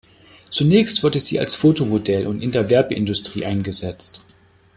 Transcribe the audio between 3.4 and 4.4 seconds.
eingesetzt.